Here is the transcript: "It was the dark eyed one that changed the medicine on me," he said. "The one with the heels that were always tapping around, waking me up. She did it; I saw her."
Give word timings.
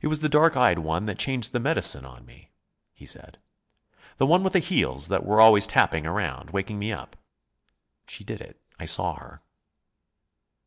"It 0.00 0.06
was 0.06 0.20
the 0.20 0.30
dark 0.30 0.56
eyed 0.56 0.78
one 0.78 1.04
that 1.04 1.18
changed 1.18 1.52
the 1.52 1.60
medicine 1.60 2.06
on 2.06 2.24
me," 2.24 2.52
he 2.94 3.04
said. 3.04 3.36
"The 4.16 4.24
one 4.24 4.42
with 4.42 4.54
the 4.54 4.60
heels 4.60 5.08
that 5.08 5.26
were 5.26 5.42
always 5.42 5.66
tapping 5.66 6.06
around, 6.06 6.52
waking 6.52 6.78
me 6.78 6.90
up. 6.90 7.16
She 8.08 8.24
did 8.24 8.40
it; 8.40 8.58
I 8.78 8.86
saw 8.86 9.16
her." 9.16 9.42